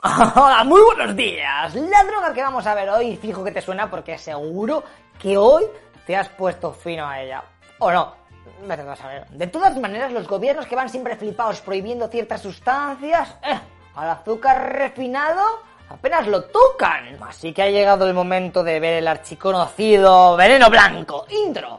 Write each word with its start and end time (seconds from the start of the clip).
Hola, 0.00 0.62
muy 0.64 0.80
buenos 0.80 1.16
días. 1.16 1.74
La 1.74 2.04
droga 2.04 2.32
que 2.32 2.40
vamos 2.40 2.64
a 2.68 2.74
ver 2.74 2.88
hoy, 2.88 3.16
fijo 3.16 3.42
que 3.42 3.50
te 3.50 3.60
suena 3.60 3.90
porque 3.90 4.16
seguro 4.16 4.84
que 5.20 5.36
hoy 5.36 5.64
te 6.06 6.14
has 6.14 6.28
puesto 6.28 6.72
fino 6.72 7.04
a 7.04 7.20
ella. 7.20 7.42
¿O 7.80 7.90
no? 7.90 8.14
Vete 8.64 8.82
a 8.82 8.94
saber. 8.94 9.26
De 9.30 9.48
todas 9.48 9.76
maneras, 9.76 10.12
los 10.12 10.28
gobiernos 10.28 10.66
que 10.66 10.76
van 10.76 10.88
siempre 10.88 11.16
flipados 11.16 11.60
prohibiendo 11.62 12.06
ciertas 12.06 12.40
sustancias, 12.42 13.36
eh, 13.42 13.58
al 13.96 14.10
azúcar 14.10 14.72
refinado 14.72 15.42
apenas 15.88 16.28
lo 16.28 16.44
tocan. 16.44 17.20
Así 17.24 17.52
que 17.52 17.62
ha 17.62 17.70
llegado 17.70 18.06
el 18.06 18.14
momento 18.14 18.62
de 18.62 18.78
ver 18.78 18.94
el 18.94 19.08
archiconocido 19.08 20.36
veneno 20.36 20.70
blanco. 20.70 21.26
Intro. 21.28 21.78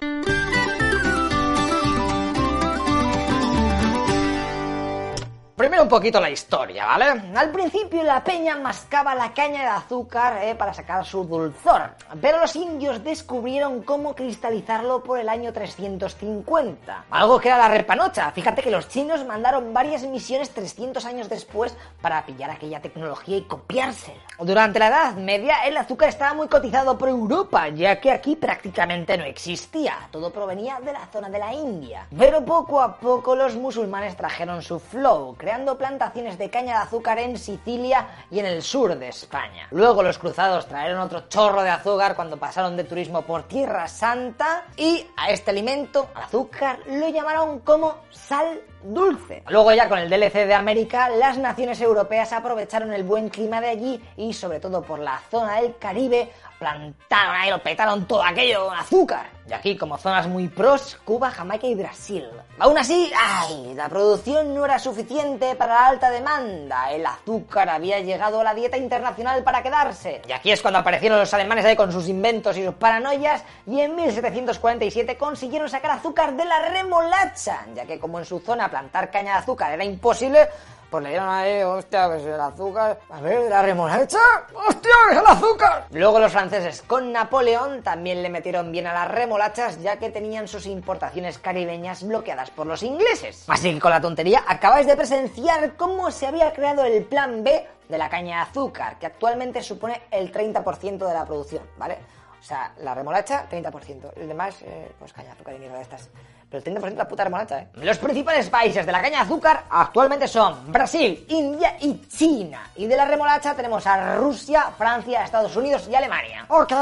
Primero 5.59 5.83
un 5.83 5.89
poquito 5.89 6.21
la 6.21 6.29
historia, 6.29 6.85
¿vale? 6.85 7.21
Al 7.35 7.51
principio 7.51 8.01
la 8.01 8.23
peña 8.23 8.55
mascaba 8.55 9.13
la 9.13 9.33
caña 9.33 9.63
de 9.63 9.67
azúcar 9.67 10.41
eh, 10.41 10.55
para 10.55 10.73
sacar 10.73 11.05
su 11.05 11.25
dulzor, 11.25 11.95
pero 12.21 12.39
los 12.39 12.55
indios 12.55 13.03
descubrieron 13.03 13.81
cómo 13.81 14.15
cristalizarlo 14.15 15.03
por 15.03 15.19
el 15.19 15.27
año 15.27 15.51
350. 15.51 17.07
Algo 17.09 17.41
que 17.41 17.49
era 17.49 17.57
la 17.57 17.67
repanocha. 17.67 18.31
Fíjate 18.31 18.61
que 18.61 18.71
los 18.71 18.87
chinos 18.87 19.25
mandaron 19.25 19.73
varias 19.73 20.03
misiones 20.03 20.49
300 20.51 21.03
años 21.03 21.27
después 21.27 21.75
para 22.01 22.25
pillar 22.25 22.51
aquella 22.51 22.81
tecnología 22.81 23.35
y 23.35 23.41
copiársela. 23.41 24.28
Durante 24.41 24.79
la 24.79 24.87
Edad 24.87 25.15
Media 25.15 25.65
el 25.65 25.75
azúcar 25.75 26.07
estaba 26.07 26.33
muy 26.33 26.47
cotizado 26.47 26.97
por 26.97 27.09
Europa, 27.09 27.67
ya 27.67 27.99
que 27.99 28.09
aquí 28.09 28.37
prácticamente 28.37 29.17
no 29.17 29.25
existía. 29.25 30.07
Todo 30.11 30.31
provenía 30.31 30.79
de 30.79 30.93
la 30.93 31.05
zona 31.07 31.29
de 31.29 31.39
la 31.39 31.53
India. 31.53 32.07
Pero 32.17 32.45
poco 32.45 32.79
a 32.79 32.95
poco 32.95 33.35
los 33.35 33.57
musulmanes 33.57 34.15
trajeron 34.15 34.61
su 34.61 34.79
flow, 34.79 35.35
creando 35.37 35.77
plantaciones 35.77 36.37
de 36.37 36.49
caña 36.49 36.77
de 36.77 36.83
azúcar 36.83 37.19
en 37.19 37.37
Sicilia 37.37 38.07
y 38.31 38.39
en 38.39 38.45
el 38.45 38.61
sur 38.61 38.97
de 38.97 39.09
España. 39.09 39.67
Luego 39.71 40.03
los 40.03 40.17
cruzados 40.17 40.67
trajeron 40.67 41.01
otro 41.01 41.27
chorro 41.27 41.61
de 41.61 41.71
azúcar 41.71 42.15
cuando 42.15 42.37
pasaron 42.37 42.77
de 42.77 42.85
turismo 42.85 43.23
por 43.23 43.43
Tierra 43.43 43.89
Santa 43.89 44.67
y 44.77 45.05
a 45.17 45.31
este 45.31 45.51
alimento, 45.51 46.07
al 46.15 46.23
azúcar, 46.23 46.79
lo 46.87 47.09
llamaron 47.09 47.59
como 47.59 47.95
sal 48.09 48.61
dulce. 48.83 49.43
Luego 49.49 49.71
ya 49.73 49.89
con 49.89 49.99
el 49.99 50.09
DLC 50.09 50.45
de 50.45 50.53
América, 50.53 51.09
las 51.09 51.37
naciones 51.37 51.79
europeas 51.81 52.33
aprovecharon 52.33 52.93
el 52.93 53.03
buen 53.03 53.29
clima 53.29 53.61
de 53.61 53.69
allí 53.69 54.01
y 54.17 54.33
sobre 54.33 54.59
todo 54.59 54.81
por 54.81 54.99
la 54.99 55.19
zona 55.29 55.61
del 55.61 55.77
Caribe 55.77 56.31
plantaron 56.59 57.35
ahí, 57.35 57.49
lo 57.49 57.61
petaron 57.63 58.05
todo 58.05 58.23
aquello 58.23 58.67
con 58.67 58.77
azúcar. 58.77 59.27
Y 59.49 59.53
aquí, 59.53 59.75
como 59.75 59.97
zonas 59.97 60.27
muy 60.27 60.47
pros, 60.47 60.99
Cuba, 61.03 61.31
Jamaica 61.31 61.65
y 61.65 61.73
Brasil. 61.73 62.23
Aún 62.59 62.77
así, 62.77 63.11
¡ay! 63.17 63.73
La 63.73 63.89
producción 63.89 64.53
no 64.53 64.63
era 64.63 64.77
suficiente 64.77 65.55
para 65.55 65.73
la 65.73 65.87
alta 65.87 66.11
demanda. 66.11 66.91
El 66.91 67.03
azúcar 67.03 67.67
había 67.67 67.99
llegado 67.99 68.41
a 68.41 68.43
la 68.43 68.53
dieta 68.53 68.77
internacional 68.77 69.43
para 69.43 69.63
quedarse. 69.63 70.21
Y 70.27 70.31
aquí 70.33 70.51
es 70.51 70.61
cuando 70.61 70.79
aparecieron 70.79 71.17
los 71.17 71.33
alemanes 71.33 71.65
ahí 71.65 71.75
con 71.75 71.91
sus 71.91 72.07
inventos 72.07 72.57
y 72.57 72.63
sus 72.63 72.75
paranoias 72.75 73.43
y 73.65 73.79
en 73.79 73.95
1747 73.95 75.17
consiguieron 75.17 75.67
sacar 75.67 75.91
azúcar 75.91 76.35
de 76.35 76.45
la 76.45 76.69
remolacha, 76.69 77.65
ya 77.73 77.85
que 77.85 77.99
como 77.99 78.19
en 78.19 78.25
su 78.25 78.39
zona 78.39 78.69
plantar 78.69 79.09
caña 79.09 79.33
de 79.33 79.39
azúcar 79.39 79.71
era 79.71 79.83
imposible, 79.83 80.47
pues 80.89 81.03
le 81.03 81.09
dieron 81.09 81.29
ahí, 81.29 81.61
hostia, 81.61 82.07
pues 82.07 82.25
el 82.25 82.39
azúcar. 82.39 82.99
A 83.09 83.21
ver, 83.21 83.49
la 83.49 83.61
remolacha. 83.61 84.17
¡Hostia, 84.53 84.91
es 85.11 85.17
el 85.17 85.25
azúcar! 85.25 85.85
Luego 85.91 86.19
los 86.19 86.31
franceses 86.31 86.81
con 86.81 87.11
Napoleón 87.11 87.83
también 87.83 88.23
le 88.23 88.29
metieron 88.29 88.71
bien 88.71 88.87
a 88.87 88.93
las 88.93 89.09
remolachas, 89.09 89.81
ya 89.81 89.97
que 89.97 90.09
tenían 90.09 90.47
sus 90.47 90.65
importaciones 90.65 91.37
caribeñas 91.37 92.03
bloqueadas 92.03 92.49
por 92.49 92.65
los 92.65 92.81
ingleses. 92.83 93.45
Así 93.47 93.73
que 93.73 93.79
con 93.79 93.91
la 93.91 94.01
tontería 94.01 94.43
acabáis 94.47 94.87
de 94.87 94.97
presenciar 94.97 95.75
cómo 95.75 96.09
se 96.11 96.27
había 96.27 96.53
creado 96.53 96.83
el 96.83 97.03
plan 97.05 97.43
B 97.43 97.67
de 97.87 97.97
la 97.97 98.09
caña 98.09 98.37
de 98.37 98.41
azúcar, 98.49 98.97
que 98.97 99.05
actualmente 99.05 99.61
supone 99.61 100.01
el 100.11 100.31
30% 100.31 101.07
de 101.07 101.13
la 101.13 101.25
producción, 101.25 101.63
¿vale? 101.77 101.97
O 102.39 102.43
sea, 102.43 102.73
la 102.79 102.95
remolacha, 102.95 103.47
30%. 103.49 104.13
El 104.15 104.27
demás, 104.27 104.61
eh, 104.61 104.91
pues 104.97 105.11
caña 105.11 105.27
de 105.27 105.33
azúcar 105.33 105.55
y 105.55 105.59
mierda 105.59 105.77
de 105.77 105.83
estas. 105.83 106.09
Pero 106.49 106.63
el 106.65 106.81
30% 106.81 106.95
la 106.95 107.07
puta 107.07 107.23
remolacha, 107.23 107.59
¿eh? 107.59 107.67
Los 107.75 107.99
principales 107.99 108.49
países 108.49 108.85
de 108.85 108.91
la 108.91 109.01
caña 109.01 109.17
de 109.17 109.23
azúcar 109.23 109.65
actualmente 109.69 110.27
son 110.27 110.71
Brasil, 110.71 111.25
India 111.29 111.77
y 111.79 112.01
China. 112.07 112.71
Y 112.75 112.87
de 112.87 112.97
la 112.97 113.05
remolacha 113.05 113.53
tenemos 113.55 113.85
a 113.85 114.15
Rusia, 114.15 114.71
Francia, 114.75 115.23
Estados 115.23 115.55
Unidos 115.55 115.87
y 115.89 115.95
Alemania. 115.95 116.45
Ok, 116.47 116.73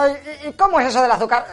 ¿y 0.48 0.54
cómo 0.54 0.80
es 0.80 0.88
eso 0.88 1.02
del 1.02 1.12
azúcar? 1.12 1.46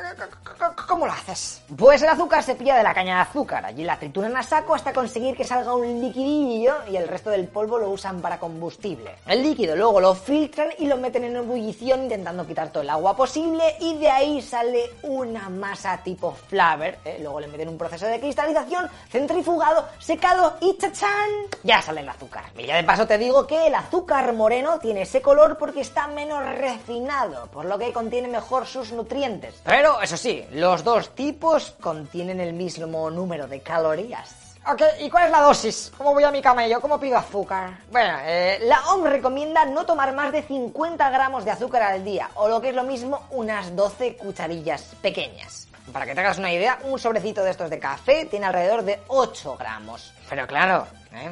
¿Cómo 0.86 1.06
lo 1.06 1.12
haces? 1.12 1.62
Pues 1.76 2.02
el 2.02 2.08
azúcar 2.08 2.42
se 2.42 2.54
pilla 2.54 2.76
de 2.76 2.84
la 2.84 2.94
caña 2.94 3.16
de 3.16 3.22
azúcar. 3.22 3.64
Allí 3.66 3.82
la 3.82 3.98
trituran 3.98 4.36
a 4.36 4.42
saco 4.42 4.74
hasta 4.74 4.92
conseguir 4.92 5.36
que 5.36 5.44
salga 5.44 5.74
un 5.74 6.00
liquidillo 6.00 6.74
y 6.88 6.96
el 6.96 7.08
resto 7.08 7.30
del 7.30 7.48
polvo 7.48 7.78
lo 7.78 7.90
usan 7.90 8.20
para 8.20 8.38
combustible. 8.38 9.16
El 9.26 9.42
líquido 9.42 9.74
luego 9.74 10.00
lo 10.00 10.14
filtran 10.14 10.68
y 10.78 10.86
lo 10.86 10.96
meten 10.96 11.24
en 11.24 11.36
ebullición 11.36 12.04
intentando 12.04 12.46
quitar 12.46 12.68
todo 12.70 12.82
el 12.82 12.90
agua 12.90 13.16
posible 13.16 13.64
y 13.80 13.96
de 13.98 14.08
ahí 14.08 14.40
sale 14.40 14.90
una 15.02 15.48
masa 15.48 15.98
tipo 16.04 16.32
flavor. 16.48 16.96
¿eh? 17.04 17.18
Luego 17.20 17.40
le 17.40 17.48
meten 17.48 17.68
un 17.68 17.78
proceso 17.78 18.03
de 18.06 18.20
cristalización, 18.20 18.88
centrifugado, 19.08 19.88
secado 19.98 20.56
y 20.60 20.76
¡chachán! 20.78 21.30
Ya 21.62 21.82
sale 21.82 22.00
el 22.00 22.08
azúcar. 22.08 22.44
Y 22.56 22.66
ya 22.66 22.76
de 22.76 22.84
paso 22.84 23.06
te 23.06 23.18
digo 23.18 23.46
que 23.46 23.66
el 23.66 23.74
azúcar 23.74 24.32
moreno 24.32 24.78
tiene 24.78 25.02
ese 25.02 25.22
color 25.22 25.56
porque 25.58 25.80
está 25.80 26.06
menos 26.08 26.44
refinado, 26.44 27.46
por 27.48 27.64
lo 27.64 27.78
que 27.78 27.92
contiene 27.92 28.28
mejor 28.28 28.66
sus 28.66 28.92
nutrientes. 28.92 29.54
Pero 29.64 30.00
eso 30.00 30.16
sí, 30.16 30.44
los 30.52 30.84
dos 30.84 31.14
tipos 31.14 31.74
contienen 31.80 32.40
el 32.40 32.52
mismo 32.52 33.10
número 33.10 33.46
de 33.46 33.60
calorías. 33.60 34.44
Ok, 34.66 34.80
¿y 35.00 35.10
cuál 35.10 35.26
es 35.26 35.30
la 35.30 35.40
dosis? 35.40 35.92
¿Cómo 35.98 36.14
voy 36.14 36.24
a 36.24 36.30
mi 36.30 36.40
camello? 36.40 36.80
¿Cómo 36.80 36.98
pido 36.98 37.18
azúcar? 37.18 37.80
Bueno, 37.90 38.16
eh, 38.22 38.60
la 38.62 38.80
OMS 38.92 39.10
recomienda 39.10 39.66
no 39.66 39.84
tomar 39.84 40.14
más 40.14 40.32
de 40.32 40.42
50 40.42 41.10
gramos 41.10 41.44
de 41.44 41.50
azúcar 41.50 41.82
al 41.82 42.02
día, 42.02 42.30
o 42.36 42.48
lo 42.48 42.62
que 42.62 42.70
es 42.70 42.74
lo 42.74 42.82
mismo, 42.82 43.26
unas 43.32 43.76
12 43.76 44.16
cucharillas 44.16 44.94
pequeñas. 45.02 45.68
Para 45.92 46.06
que 46.06 46.14
te 46.14 46.20
hagas 46.20 46.38
una 46.38 46.52
idea, 46.52 46.78
un 46.84 46.98
sobrecito 46.98 47.44
de 47.44 47.50
estos 47.50 47.70
de 47.70 47.78
café 47.78 48.24
tiene 48.26 48.46
alrededor 48.46 48.82
de 48.82 49.00
8 49.08 49.56
gramos. 49.56 50.12
Pero 50.28 50.46
claro, 50.46 50.86
¿eh? 51.12 51.30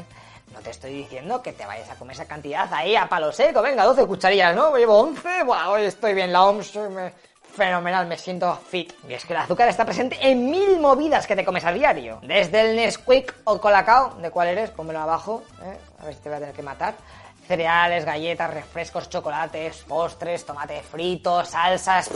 No 0.52 0.60
te 0.60 0.70
estoy 0.70 0.92
diciendo 0.92 1.42
que 1.42 1.52
te 1.52 1.64
vayas 1.64 1.88
a 1.90 1.94
comer 1.94 2.14
esa 2.14 2.26
cantidad 2.26 2.72
ahí 2.72 2.94
a 2.94 3.08
palo 3.08 3.32
seco. 3.32 3.62
Venga, 3.62 3.84
12 3.84 4.06
cucharillas, 4.06 4.54
¿no? 4.54 4.76
Llevo 4.76 4.98
11. 5.00 5.44
Buah, 5.44 5.70
hoy 5.70 5.84
estoy 5.84 6.12
bien. 6.12 6.30
La 6.32 6.44
OMS 6.44 6.76
me... 6.90 7.12
fenomenal, 7.54 8.06
me 8.06 8.18
siento 8.18 8.54
fit. 8.68 8.92
Y 9.08 9.14
es 9.14 9.24
que 9.24 9.32
el 9.32 9.38
azúcar 9.38 9.68
está 9.68 9.86
presente 9.86 10.18
en 10.20 10.50
mil 10.50 10.78
movidas 10.78 11.26
que 11.26 11.34
te 11.34 11.44
comes 11.44 11.64
a 11.64 11.72
diario. 11.72 12.20
Desde 12.22 12.60
el 12.60 12.76
Nesquik 12.76 13.34
o 13.44 13.58
Colacao, 13.58 14.16
¿de 14.16 14.30
cuál 14.30 14.48
eres? 14.48 14.70
Pónmelo 14.70 15.00
abajo, 15.00 15.42
¿eh? 15.62 15.78
a 16.00 16.04
ver 16.04 16.14
si 16.14 16.20
te 16.20 16.28
voy 16.28 16.36
a 16.36 16.40
tener 16.40 16.54
que 16.54 16.62
matar 16.62 16.94
cereales, 17.52 18.06
galletas, 18.06 18.48
refrescos, 18.48 19.10
chocolates, 19.10 19.84
postres, 19.86 20.46
tomate 20.46 20.80
frito, 20.80 21.44
salsas, 21.44 22.08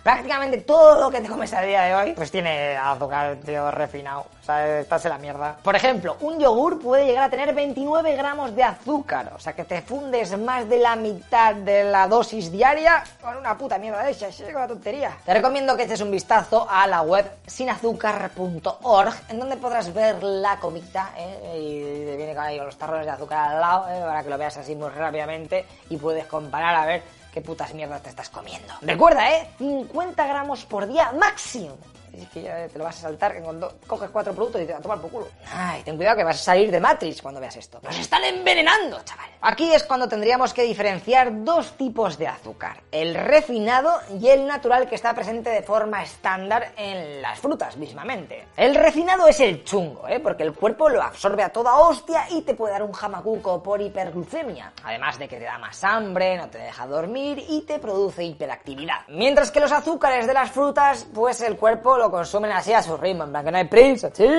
prácticamente 0.00 0.58
todo 0.58 1.00
lo 1.00 1.10
que 1.10 1.20
te 1.20 1.28
comes 1.28 1.52
a 1.54 1.62
día 1.62 1.82
de 1.82 1.94
hoy, 1.96 2.12
pues 2.12 2.30
tiene 2.30 2.76
azúcar, 2.76 3.36
tío, 3.44 3.68
refinado. 3.72 4.26
O 4.40 4.44
sea, 4.46 4.78
estás 4.78 5.04
en 5.06 5.10
la 5.10 5.18
mierda. 5.18 5.56
Por 5.60 5.74
ejemplo, 5.74 6.18
un 6.20 6.38
yogur 6.38 6.80
puede 6.80 7.04
llegar 7.04 7.24
a 7.24 7.30
tener 7.30 7.52
29 7.52 8.14
gramos 8.14 8.54
de 8.54 8.62
azúcar. 8.62 9.32
O 9.34 9.40
sea, 9.40 9.54
que 9.54 9.64
te 9.64 9.82
fundes 9.82 10.38
más 10.38 10.68
de 10.68 10.78
la 10.78 10.94
mitad 10.94 11.56
de 11.56 11.82
la 11.82 12.06
dosis 12.06 12.52
diaria 12.52 13.02
con 13.20 13.36
una 13.36 13.58
puta 13.58 13.76
mierda 13.78 14.04
de 14.04 14.12
esa. 14.12 14.28
Es 14.28 14.38
una 14.38 14.68
tontería. 14.68 15.16
Te 15.24 15.34
recomiendo 15.34 15.76
que 15.76 15.82
eches 15.82 16.00
un 16.00 16.12
vistazo 16.12 16.64
a 16.70 16.86
la 16.86 17.02
web 17.02 17.28
sinazúcar.org, 17.44 19.14
en 19.30 19.40
donde 19.40 19.56
podrás 19.56 19.92
ver 19.92 20.22
la 20.22 20.60
comida, 20.60 21.10
¿eh? 21.16 21.58
Y 21.58 22.16
viene 22.16 22.36
con 22.36 22.66
los 22.66 22.76
tarrones 22.76 23.06
de 23.06 23.10
azúcar 23.10 23.48
al 23.50 23.60
lado, 23.60 23.88
¿eh? 23.88 24.00
para 24.00 24.22
que 24.22 24.30
lo 24.30 24.38
veas 24.38 24.56
así 24.56 24.75
muy 24.76 24.88
rápidamente 24.90 25.64
y 25.90 25.96
puedes 25.96 26.26
comparar 26.26 26.74
a 26.74 26.86
ver 26.86 27.02
qué 27.32 27.40
putas 27.40 27.74
mierdas 27.74 28.02
te 28.02 28.08
estás 28.08 28.30
comiendo. 28.30 28.72
Recuerda, 28.80 29.30
¿eh? 29.30 29.48
50 29.58 30.26
gramos 30.26 30.64
por 30.64 30.86
día 30.86 31.12
máximo. 31.12 31.76
Es 32.12 32.28
que 32.28 32.42
ya 32.42 32.68
te 32.68 32.78
lo 32.78 32.84
vas 32.84 32.96
a 32.98 33.02
saltar, 33.02 33.34
que 33.34 33.40
cuando 33.40 33.78
coges 33.86 34.10
cuatro 34.10 34.32
productos 34.32 34.62
y 34.62 34.66
te 34.66 34.72
va 34.72 34.78
a 34.78 34.82
tomar 34.82 35.00
por 35.00 35.10
culo. 35.10 35.28
Ay, 35.52 35.82
ten 35.82 35.96
cuidado 35.96 36.16
que 36.16 36.24
vas 36.24 36.40
a 36.40 36.44
salir 36.44 36.70
de 36.70 36.80
Matrix 36.80 37.20
cuando 37.22 37.40
veas 37.40 37.56
esto. 37.56 37.80
¡Nos 37.82 37.98
están 37.98 38.24
envenenando, 38.24 39.00
chaval! 39.04 39.30
Aquí 39.42 39.72
es 39.72 39.84
cuando 39.84 40.08
tendríamos 40.08 40.52
que 40.52 40.62
diferenciar 40.62 41.44
dos 41.44 41.76
tipos 41.76 42.18
de 42.18 42.26
azúcar. 42.26 42.82
El 42.90 43.14
refinado 43.14 44.00
y 44.18 44.28
el 44.28 44.46
natural 44.46 44.88
que 44.88 44.94
está 44.94 45.14
presente 45.14 45.50
de 45.50 45.62
forma 45.62 46.02
estándar 46.02 46.72
en 46.76 47.22
las 47.22 47.38
frutas 47.38 47.76
mismamente. 47.76 48.48
El 48.56 48.74
refinado 48.74 49.28
es 49.28 49.38
el 49.40 49.62
chungo, 49.64 50.08
¿eh? 50.08 50.20
Porque 50.20 50.42
el 50.42 50.54
cuerpo 50.54 50.88
lo 50.88 51.02
absorbe 51.02 51.42
a 51.42 51.50
toda 51.50 51.76
hostia 51.76 52.26
y 52.30 52.42
te 52.42 52.54
puede 52.54 52.72
dar 52.72 52.82
un 52.82 52.92
jamacuco 52.92 53.62
por 53.62 53.80
hiperglucemia. 53.80 54.72
Además 54.82 55.18
de 55.18 55.28
que 55.28 55.38
te 55.38 55.44
da 55.44 55.58
más 55.58 55.84
hambre, 55.84 56.36
no 56.36 56.48
te 56.48 56.58
deja 56.58 56.86
dormir 56.86 57.44
y 57.48 57.62
te 57.62 57.78
produce 57.78 58.24
hiperactividad. 58.24 59.06
Mientras 59.08 59.50
que 59.50 59.60
los 59.60 59.72
azúcares 59.72 60.26
de 60.26 60.34
las 60.34 60.50
frutas, 60.50 61.06
pues 61.14 61.40
el 61.40 61.56
cuerpo 61.56 61.95
lo 61.98 62.10
consumen 62.10 62.52
así 62.52 62.72
a 62.72 62.82
su 62.82 62.96
ritmo, 62.96 63.24
en 63.24 63.30
plan 63.30 63.44
que 63.44 63.50
no 63.50 63.58
hay 63.58 63.64
prisa, 63.64 64.12
chico, 64.12 64.30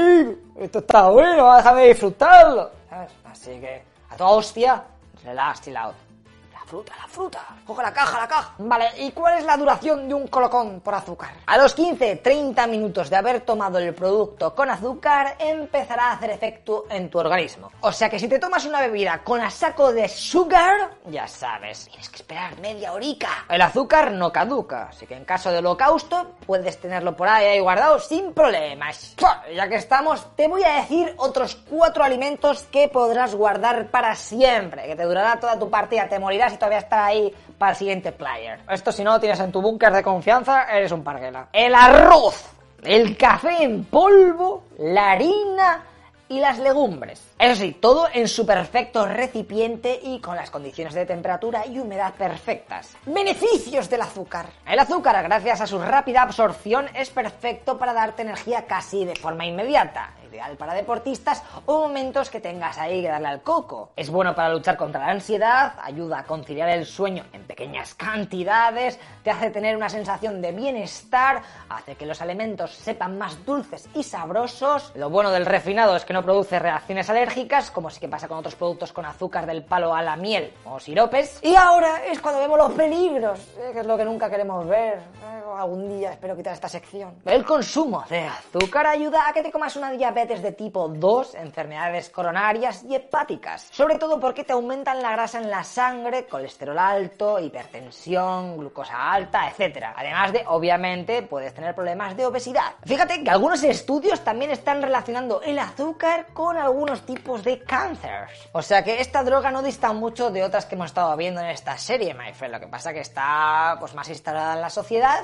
esto 0.57 0.79
está 0.79 1.09
bueno, 1.09 1.55
déjame 1.55 1.87
disfrutarlo, 1.87 2.71
¿sabes? 2.89 3.11
Así 3.25 3.59
que, 3.59 3.83
a 4.09 4.15
toda 4.15 4.29
hostia, 4.31 4.83
relax, 5.23 5.61
chill 5.61 5.77
out. 5.77 6.06
Fruta, 6.67 6.93
la 6.97 7.07
fruta. 7.07 7.45
Coge 7.65 7.81
la 7.81 7.93
caja, 7.93 8.19
la 8.19 8.27
caja. 8.27 8.53
Vale, 8.57 8.89
¿y 8.97 9.11
cuál 9.11 9.37
es 9.37 9.45
la 9.45 9.55
duración 9.55 10.05
de 10.09 10.13
un 10.13 10.27
colocón 10.27 10.81
por 10.81 10.93
azúcar? 10.93 11.29
A 11.45 11.57
los 11.57 11.77
15-30 11.77 12.67
minutos 12.67 13.09
de 13.09 13.15
haber 13.15 13.39
tomado 13.39 13.79
el 13.79 13.93
producto 13.93 14.53
con 14.53 14.69
azúcar, 14.69 15.37
empezará 15.39 16.07
a 16.09 16.11
hacer 16.15 16.31
efecto 16.31 16.85
en 16.89 17.09
tu 17.09 17.19
organismo. 17.19 17.71
O 17.79 17.93
sea 17.93 18.09
que 18.09 18.19
si 18.19 18.27
te 18.27 18.37
tomas 18.37 18.65
una 18.65 18.81
bebida 18.81 19.23
con 19.23 19.39
a 19.39 19.49
saco 19.49 19.93
de 19.93 20.09
sugar, 20.09 20.97
ya 21.05 21.25
sabes, 21.25 21.85
tienes 21.85 22.09
que 22.09 22.17
esperar 22.17 22.59
media 22.59 22.91
horica. 22.91 23.45
El 23.47 23.61
azúcar 23.61 24.11
no 24.11 24.29
caduca, 24.33 24.89
así 24.89 25.07
que 25.07 25.15
en 25.15 25.23
caso 25.23 25.49
de 25.49 25.59
holocausto, 25.59 26.35
puedes 26.45 26.81
tenerlo 26.81 27.15
por 27.15 27.29
ahí 27.29 27.61
guardado 27.61 27.97
sin 27.97 28.33
problemas. 28.33 29.15
Ya 29.55 29.69
que 29.69 29.75
estamos, 29.75 30.35
te 30.35 30.49
voy 30.49 30.65
a 30.65 30.81
decir 30.81 31.13
otros 31.15 31.55
cuatro 31.69 32.03
alimentos 32.03 32.63
que 32.63 32.89
podrás 32.89 33.35
guardar 33.35 33.89
para 33.89 34.15
siempre, 34.15 34.85
que 34.85 34.97
te 34.97 35.03
durará 35.03 35.39
toda 35.39 35.57
tu 35.57 35.69
partida, 35.69 36.09
te 36.09 36.19
morirás 36.19 36.56
todavía 36.57 36.79
está 36.79 37.05
ahí 37.05 37.33
para 37.57 37.71
el 37.71 37.77
siguiente 37.77 38.11
player. 38.11 38.59
Esto 38.69 38.91
si 38.91 39.03
no 39.03 39.13
lo 39.13 39.19
tienes 39.19 39.39
en 39.39 39.51
tu 39.51 39.61
búnker 39.61 39.91
de 39.91 40.03
confianza, 40.03 40.65
eres 40.75 40.91
un 40.91 41.03
parguela. 41.03 41.47
El 41.51 41.73
arroz, 41.75 42.45
el 42.83 43.17
café 43.17 43.63
en 43.63 43.85
polvo, 43.85 44.63
la 44.79 45.11
harina 45.11 45.83
y 46.29 46.39
las 46.39 46.59
legumbres. 46.59 47.26
Eso 47.39 47.55
sí, 47.55 47.71
todo 47.71 48.07
en 48.11 48.27
su 48.27 48.47
perfecto 48.47 49.05
recipiente 49.05 49.99
y 50.01 50.19
con 50.19 50.35
las 50.35 50.49
condiciones 50.49 50.95
de 50.95 51.05
temperatura 51.05 51.67
y 51.67 51.77
humedad 51.77 52.15
perfectas. 52.15 52.97
Beneficios 53.05 53.87
del 53.91 54.01
azúcar. 54.01 54.47
El 54.65 54.79
azúcar, 54.79 55.21
gracias 55.21 55.61
a 55.61 55.67
su 55.67 55.77
rápida 55.77 56.23
absorción, 56.23 56.87
es 56.95 57.11
perfecto 57.11 57.77
para 57.77 57.93
darte 57.93 58.23
energía 58.23 58.65
casi 58.65 59.05
de 59.05 59.15
forma 59.15 59.45
inmediata 59.45 60.15
ideal 60.27 60.57
para 60.57 60.73
deportistas 60.73 61.43
o 61.65 61.87
momentos 61.87 62.29
que 62.29 62.39
tengas 62.39 62.77
ahí 62.77 63.01
que 63.01 63.07
darle 63.07 63.27
al 63.27 63.41
coco. 63.41 63.91
Es 63.95 64.09
bueno 64.09 64.35
para 64.35 64.49
luchar 64.49 64.77
contra 64.77 65.05
la 65.05 65.11
ansiedad, 65.11 65.73
ayuda 65.81 66.19
a 66.19 66.23
conciliar 66.23 66.69
el 66.69 66.85
sueño 66.85 67.25
en 67.33 67.43
pequeñas 67.43 67.95
cantidades, 67.95 68.99
te 69.23 69.31
hace 69.31 69.49
tener 69.51 69.75
una 69.75 69.89
sensación 69.89 70.41
de 70.41 70.51
bienestar, 70.51 71.41
hace 71.69 71.95
que 71.95 72.05
los 72.05 72.21
alimentos 72.21 72.71
sepan 72.71 73.17
más 73.17 73.45
dulces 73.45 73.87
y 73.95 74.03
sabrosos. 74.03 74.91
Lo 74.95 75.09
bueno 75.09 75.31
del 75.31 75.45
refinado 75.45 75.95
es 75.95 76.05
que 76.05 76.13
no 76.13 76.23
produce 76.23 76.59
reacciones 76.59 77.09
alérgicas, 77.09 77.26
como 77.73 77.89
sí 77.89 77.99
que 77.99 78.07
pasa 78.07 78.27
con 78.27 78.37
otros 78.37 78.55
productos 78.55 78.93
con 78.93 79.05
azúcar 79.05 79.45
del 79.45 79.63
palo 79.63 79.93
a 79.93 80.01
la 80.01 80.15
miel 80.15 80.51
o 80.65 80.79
siropes. 80.79 81.39
Y 81.43 81.55
ahora 81.55 82.05
es 82.05 82.19
cuando 82.19 82.39
vemos 82.39 82.57
los 82.57 82.71
peligros, 82.71 83.39
eh, 83.57 83.71
que 83.73 83.79
es 83.81 83.85
lo 83.85 83.97
que 83.97 84.05
nunca 84.05 84.29
queremos 84.29 84.67
ver. 84.67 84.97
Eh, 84.97 85.41
algún 85.61 85.89
día 85.89 86.11
espero 86.11 86.35
quitar 86.35 86.53
esta 86.53 86.69
sección. 86.69 87.15
El 87.25 87.45
consumo 87.45 88.03
de 88.09 88.25
azúcar 88.25 88.87
ayuda 88.87 89.27
a 89.27 89.33
que 89.33 89.41
te 89.41 89.51
comas 89.51 89.75
una 89.75 89.91
diabetes 89.91 90.41
de 90.41 90.51
tipo 90.51 90.87
2, 90.87 91.35
enfermedades 91.35 92.09
coronarias 92.09 92.83
y 92.83 92.95
hepáticas. 92.95 93.67
Sobre 93.71 93.95
todo 93.95 94.19
porque 94.19 94.43
te 94.43 94.53
aumentan 94.53 95.01
la 95.01 95.11
grasa 95.11 95.39
en 95.39 95.49
la 95.49 95.63
sangre, 95.63 96.25
colesterol 96.27 96.77
alto, 96.77 97.39
hipertensión, 97.39 98.57
glucosa 98.57 99.11
alta, 99.11 99.49
etc. 99.49 99.87
Además 99.95 100.33
de, 100.33 100.43
obviamente, 100.47 101.21
puedes 101.23 101.53
tener 101.53 101.75
problemas 101.75 102.15
de 102.15 102.25
obesidad. 102.25 102.73
Fíjate 102.85 103.23
que 103.23 103.29
algunos 103.29 103.63
estudios 103.63 104.23
también 104.23 104.51
están 104.51 104.81
relacionando 104.81 105.41
el 105.41 105.59
azúcar 105.59 106.27
con 106.33 106.57
algunos 106.57 107.05
tipos 107.05 107.43
de 107.43 107.59
cáncer. 107.63 108.27
O 108.51 108.61
sea 108.61 108.83
que 108.83 109.01
esta 109.01 109.23
droga 109.23 109.51
no 109.51 109.61
dista 109.61 109.93
mucho 109.93 110.29
de 110.29 110.43
otras 110.43 110.65
que 110.65 110.75
hemos 110.75 110.87
estado 110.87 111.15
viendo 111.15 111.41
en 111.41 111.47
esta 111.47 111.77
serie, 111.77 112.13
my 112.13 112.33
friend. 112.33 112.53
Lo 112.53 112.59
que 112.59 112.67
pasa 112.67 112.93
que 112.93 113.01
está 113.01 113.75
pues 113.79 113.93
más 113.93 114.09
instalada 114.09 114.55
en 114.55 114.61
la 114.61 114.69
sociedad 114.69 115.19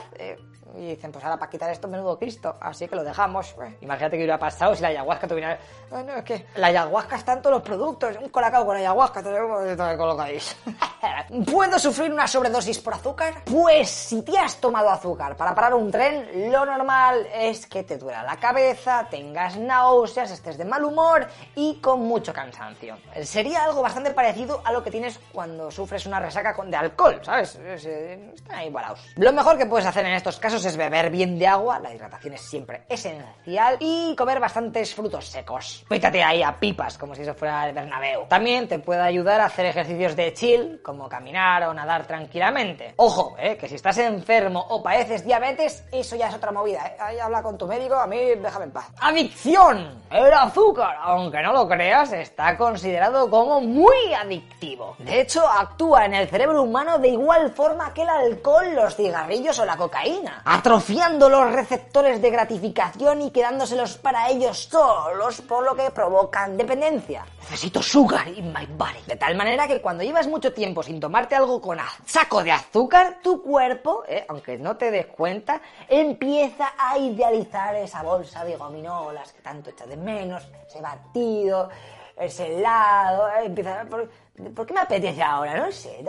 y 0.76 0.88
dicen, 0.88 1.12
pues 1.12 1.24
ahora 1.24 1.38
para 1.38 1.50
quitar 1.50 1.70
esto, 1.70 1.88
menudo 1.88 2.18
Cristo, 2.18 2.56
así 2.60 2.88
que 2.88 2.96
lo 2.96 3.04
dejamos. 3.04 3.54
Pues, 3.54 3.74
imagínate 3.82 4.18
que 4.18 4.24
hubiera 4.24 4.40
pasado 4.40 4.76
si 4.76 4.82
la 4.82 4.88
ayahuasca 4.90 5.28
tuviera... 5.28 5.60
Bueno, 5.90 6.14
es 6.14 6.24
que 6.24 6.46
la 6.56 6.68
ayahuasca 6.68 7.18
está 7.18 7.34
en 7.34 7.42
todos 7.42 7.58
los 7.58 7.64
productos, 7.64 8.18
un 8.22 8.30
colacao 8.30 8.66
con 8.66 8.76
ayahuasca, 8.76 9.22
te 9.22 9.32
lo 9.32 9.98
colocáis. 9.98 10.56
¿Puedo 11.52 11.78
sufrir 11.78 12.12
una 12.12 12.28
sobredosis 12.28 12.80
por 12.80 12.94
azúcar? 12.94 13.44
Pues 13.46 13.90
si 13.90 14.22
te 14.24 14.38
has 14.38 14.58
tomado 14.58 14.90
azúcar 14.90 15.36
para 15.36 15.54
parar 15.54 15.74
un 15.76 15.92
tren, 15.92 16.52
lo 16.52 16.66
normal 16.66 17.28
es 17.34 17.68
que 17.68 17.84
te 17.84 17.98
duela 17.98 18.24
la 18.24 18.38
cabeza, 18.38 19.08
tengas 19.10 19.58
náuseas, 19.58 20.32
estés 20.32 20.58
de 20.58 20.66
mal 20.66 20.84
humor 20.84 21.28
y 21.56 21.76
con 21.82 22.02
mucho 22.02 22.34
cansancio. 22.34 22.98
Sería 23.22 23.66
algo 23.66 23.82
bastante 23.82 24.12
parecido 24.12 24.62
a 24.64 24.72
lo 24.72 24.84
que 24.84 24.90
tienes 24.90 25.20
cuando 25.32 25.70
sufres 25.70 26.06
una 26.06 26.20
resaca 26.20 26.56
de 26.64 26.76
alcohol, 26.76 27.20
¿sabes? 27.22 27.60
Eh, 27.62 28.32
están 28.34 28.64
igualados. 28.64 29.06
Lo 29.18 29.32
mejor 29.34 29.58
que 29.58 29.66
puedes 29.66 29.86
hacer 29.86 30.06
en 30.06 30.13
estos 30.14 30.40
casos 30.40 30.64
es 30.66 30.78
beber 30.78 31.10
bien 31.10 31.38
de 31.38 31.48
agua, 31.48 31.80
la 31.80 31.94
hidratación 31.94 32.34
es 32.34 32.42
siempre 32.42 32.84
esencial, 32.90 33.78
y 33.80 34.16
comer 34.16 34.40
bastantes 34.40 34.94
frutos 34.94 35.28
secos. 35.28 35.86
Pítate 35.90 36.24
ahí 36.24 36.44
a 36.44 36.60
pipas, 36.60 36.98
como 36.98 37.16
si 37.16 37.22
eso 37.22 37.34
fuera 37.34 37.68
el 37.68 37.74
Bernabéu. 37.74 38.26
También 38.28 38.68
te 38.68 38.80
puede 38.80 39.02
ayudar 39.02 39.42
a 39.42 39.46
hacer 39.46 39.66
ejercicios 39.66 40.16
de 40.16 40.34
chill, 40.34 40.82
como 40.84 41.10
caminar 41.10 41.64
o 41.64 41.74
nadar 41.74 42.06
tranquilamente. 42.06 42.94
Ojo, 42.98 43.36
eh, 43.40 43.58
que 43.58 43.68
si 43.68 43.76
estás 43.76 43.98
enfermo 43.98 44.66
o 44.70 44.82
padeces 44.84 45.26
diabetes, 45.26 45.86
eso 45.92 46.16
ya 46.16 46.30
es 46.30 46.36
otra 46.36 46.52
movida. 46.52 46.88
¿eh? 46.88 47.22
Habla 47.22 47.42
con 47.42 47.58
tu 47.58 47.68
médico, 47.68 47.96
a 47.96 48.08
mí 48.08 48.18
déjame 48.36 48.66
en 48.66 48.72
paz. 48.72 48.92
Adicción. 49.00 50.04
El 50.12 50.34
azúcar, 50.34 50.96
aunque 51.02 51.42
no 51.42 51.54
lo 51.54 51.68
creas, 51.68 52.14
está 52.14 52.56
considerado 52.58 53.30
como 53.30 53.62
muy 53.62 54.14
adictivo. 54.14 54.96
De 55.00 55.22
hecho, 55.22 55.48
actúa 55.48 56.06
en 56.06 56.14
el 56.14 56.28
cerebro 56.28 56.62
humano 56.62 57.00
de 57.00 57.10
igual 57.10 57.52
forma 57.52 57.94
que 57.94 58.04
el 58.04 58.10
alcohol, 58.10 58.76
los 58.76 58.96
cigarrillos 58.96 59.58
o 59.60 59.66
la 59.66 59.76
cocaína 59.76 60.03
atrofiando 60.46 61.30
los 61.30 61.52
receptores 61.52 62.22
de 62.22 62.30
gratificación 62.30 63.22
y 63.22 63.32
quedándoselos 63.32 63.98
para 63.98 64.30
ellos 64.30 64.70
solos, 64.70 65.42
por 65.42 65.64
lo 65.64 65.76
que 65.76 65.92
provocan 65.92 66.58
dependencia. 66.58 67.26
Necesito 67.40 67.82
sugar 67.82 68.28
in 68.28 68.54
my 68.54 68.66
body. 68.66 69.02
De 69.08 69.16
tal 69.16 69.36
manera 69.36 69.68
que 69.68 69.82
cuando 69.82 70.04
llevas 70.04 70.28
mucho 70.28 70.54
tiempo 70.54 70.84
sin 70.84 71.00
tomarte 71.00 71.36
algo 71.36 71.62
con 71.62 71.78
saco 72.06 72.44
de 72.44 72.52
azúcar, 72.52 73.20
tu 73.22 73.42
cuerpo, 73.42 74.04
eh, 74.08 74.26
aunque 74.28 74.58
no 74.58 74.78
te 74.78 74.92
des 74.92 75.08
cuenta, 75.08 75.62
empieza 75.88 76.74
a 76.78 76.98
idealizar 76.98 77.76
esa 77.76 78.04
bolsa 78.04 78.44
de 78.46 78.56
gominolas 78.56 79.34
que 79.34 79.42
tanto 79.42 79.70
echas 79.70 79.88
de 79.88 79.98
menos, 79.98 80.48
ese 80.68 80.82
batido, 80.82 81.70
ese 82.18 82.56
helado, 82.56 83.28
eh, 83.30 83.46
empieza... 83.46 83.86
¿por, 83.90 84.10
¿por, 84.54 84.66
qué 84.66 84.74
me 84.74 84.82
apetece 84.82 85.22
ahora? 85.22 85.58
No 85.58 85.72
sé. 85.72 86.04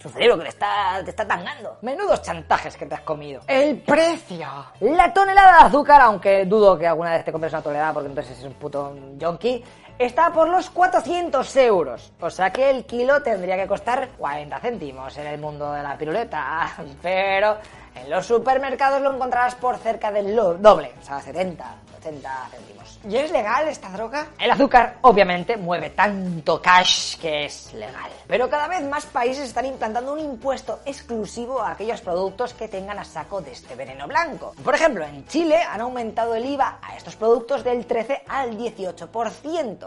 Su 0.00 0.08
cerebro 0.08 0.38
que 0.38 0.44
le 0.44 0.48
está, 0.48 1.02
te 1.04 1.10
está 1.10 1.26
tangando. 1.26 1.76
Menudos 1.82 2.22
chantajes 2.22 2.74
que 2.74 2.86
te 2.86 2.94
has 2.94 3.02
comido. 3.02 3.42
El 3.46 3.82
precio. 3.82 4.46
La 4.80 5.12
tonelada 5.12 5.58
de 5.58 5.66
azúcar, 5.66 6.00
aunque 6.00 6.46
dudo 6.46 6.78
que 6.78 6.86
alguna 6.86 7.10
vez 7.10 7.24
te 7.24 7.32
compres 7.32 7.52
una 7.52 7.60
tonelada 7.60 7.92
porque 7.92 8.08
entonces 8.08 8.38
es 8.38 8.44
un 8.44 8.54
puto 8.54 8.96
junkie, 9.20 9.62
está 9.98 10.32
por 10.32 10.48
los 10.48 10.70
400 10.70 11.54
euros. 11.56 12.12
O 12.18 12.30
sea 12.30 12.50
que 12.50 12.70
el 12.70 12.86
kilo 12.86 13.22
tendría 13.22 13.56
que 13.58 13.66
costar 13.66 14.08
40 14.16 14.58
céntimos 14.60 15.18
en 15.18 15.26
el 15.26 15.38
mundo 15.38 15.70
de 15.72 15.82
la 15.82 15.98
piruleta. 15.98 16.72
Pero 17.02 17.58
en 17.94 18.08
los 18.08 18.24
supermercados 18.24 19.02
lo 19.02 19.14
encontrarás 19.14 19.54
por 19.56 19.76
cerca 19.76 20.10
del 20.10 20.34
doble, 20.34 20.94
o 20.98 21.04
sea, 21.04 21.20
70, 21.20 21.74
80 22.00 22.48
céntimos. 22.50 22.98
¿Y 23.08 23.16
es 23.16 23.30
legal 23.30 23.68
esta 23.68 23.90
droga? 23.90 24.28
El 24.38 24.50
azúcar, 24.50 24.98
obviamente, 25.02 25.56
mueve 25.56 25.90
tanto 25.90 26.60
cash 26.60 27.16
que 27.18 27.44
es 27.44 27.72
legal. 27.74 28.10
Pero 28.26 28.48
cada 28.48 28.68
vez 28.68 28.82
más 28.82 29.06
países 29.06 29.44
están 29.44 29.66
implantando 29.66 30.12
un 30.12 30.20
impuesto 30.20 30.80
exclusivo 30.84 31.60
a 31.60 31.72
aquellos 31.72 32.00
productos 32.00 32.54
que 32.54 32.68
tengan 32.68 32.98
a 32.98 33.04
saco 33.04 33.40
de 33.40 33.52
este 33.52 33.74
veneno 33.74 34.06
blanco. 34.06 34.54
Por 34.64 34.74
ejemplo, 34.74 35.04
en 35.04 35.26
Chile 35.26 35.56
han 35.62 35.80
aumentado 35.80 36.34
el 36.34 36.46
IVA 36.46 36.78
a 36.82 36.96
estos 36.96 37.16
productos 37.16 37.62
del 37.62 37.86
13 37.86 38.22
al 38.28 38.56
18%. 38.56 39.86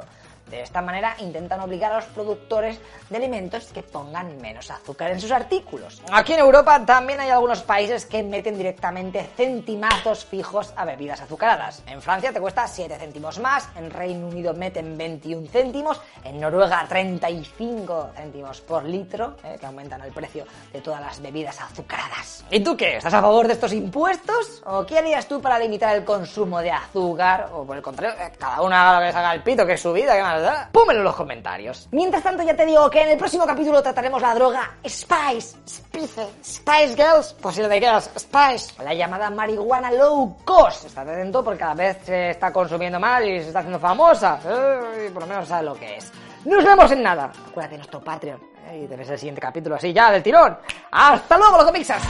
De 0.53 0.61
esta 0.61 0.83
manera 0.83 1.15
intentan 1.17 1.59
obligar 1.61 1.91
a 1.91 1.95
los 1.95 2.05
productores 2.05 2.79
de 3.09 3.17
alimentos 3.17 3.65
que 3.73 3.81
pongan 3.81 4.39
menos 4.39 4.69
azúcar 4.69 5.09
en 5.09 5.19
sus 5.19 5.31
artículos. 5.31 5.99
Aquí 6.11 6.33
en 6.33 6.41
Europa 6.41 6.85
también 6.85 7.19
hay 7.19 7.31
algunos 7.31 7.63
países 7.63 8.05
que 8.05 8.21
meten 8.21 8.55
directamente 8.55 9.27
centimazos 9.35 10.25
fijos 10.25 10.71
a 10.75 10.85
bebidas 10.85 11.21
azucaradas. 11.21 11.81
En 11.87 12.03
Francia 12.03 12.31
te 12.31 12.39
cuesta 12.39 12.67
7 12.67 12.97
céntimos 12.99 13.39
más, 13.39 13.67
en 13.75 13.89
Reino 13.89 14.27
Unido 14.27 14.53
meten 14.53 14.95
21 14.95 15.47
céntimos, 15.47 15.99
en 16.23 16.39
Noruega 16.39 16.85
35 16.87 18.11
céntimos 18.15 18.61
por 18.61 18.83
litro, 18.83 19.37
eh, 19.43 19.57
que 19.59 19.65
aumentan 19.65 20.01
el 20.01 20.11
precio 20.11 20.45
de 20.71 20.81
todas 20.81 21.01
las 21.01 21.19
bebidas 21.19 21.59
azucaradas. 21.59 22.45
¿Y 22.51 22.59
tú 22.59 22.77
qué? 22.77 22.97
¿Estás 22.97 23.15
a 23.15 23.21
favor 23.21 23.47
de 23.47 23.53
estos 23.53 23.73
impuestos? 23.73 24.61
¿O 24.67 24.85
qué 24.85 24.99
harías 24.99 25.27
tú 25.27 25.41
para 25.41 25.57
limitar 25.57 25.95
el 25.95 26.05
consumo 26.05 26.59
de 26.59 26.69
azúcar? 26.69 27.49
O 27.53 27.65
por 27.65 27.75
el 27.75 27.81
contrario, 27.81 28.15
eh, 28.23 28.31
cada 28.37 28.61
uno 28.61 28.75
haga 28.75 28.93
lo 28.93 28.99
que 28.99 29.05
les 29.05 29.15
haga 29.15 29.33
el 29.33 29.41
pito, 29.41 29.65
que 29.65 29.73
es 29.73 29.81
su 29.81 29.91
vida, 29.91 30.15
que 30.15 30.21
más 30.21 30.42
Pónmelo 30.71 30.99
en 30.99 31.05
los 31.05 31.15
comentarios. 31.15 31.87
Mientras 31.91 32.23
tanto, 32.23 32.43
ya 32.43 32.55
te 32.55 32.65
digo 32.65 32.89
que 32.89 33.01
en 33.01 33.09
el 33.09 33.17
próximo 33.17 33.45
capítulo 33.45 33.81
trataremos 33.81 34.21
la 34.21 34.33
droga 34.35 34.71
Spice, 34.87 35.57
Spice, 35.67 36.27
Spice 36.43 36.95
Girls, 36.95 37.35
pues 37.41 37.55
si 37.55 37.61
lo 37.61 37.67
de 37.67 37.79
Girls, 37.79 38.09
Spice, 38.17 38.83
la 38.83 38.93
llamada 38.93 39.29
marihuana 39.29 39.91
low 39.91 40.37
cost. 40.43 40.85
Estate 40.85 41.11
atento 41.11 41.43
porque 41.43 41.59
cada 41.59 41.75
vez 41.75 41.97
se 42.05 42.31
está 42.31 42.51
consumiendo 42.51 42.99
más 42.99 43.21
y 43.23 43.39
se 43.39 43.47
está 43.47 43.59
haciendo 43.59 43.79
famosa. 43.79 44.39
y 45.05 45.09
por 45.11 45.23
lo 45.23 45.27
menos 45.27 45.47
sabes 45.47 45.65
lo 45.65 45.75
que 45.75 45.97
es. 45.97 46.11
Nos 46.45 46.63
vemos 46.63 46.91
en 46.91 47.03
nada. 47.03 47.31
Acuérdate 47.49 47.71
de 47.71 47.77
nuestro 47.77 48.01
Patreon. 48.01 48.39
Y 48.73 48.87
te 48.87 48.95
ves 48.95 49.09
el 49.09 49.19
siguiente 49.19 49.41
capítulo 49.41 49.75
así 49.75 49.93
ya, 49.93 50.11
del 50.11 50.23
tirón. 50.23 50.57
¡Hasta 50.91 51.37
luego, 51.37 51.57
los 51.57 51.65
comixas! 51.65 52.01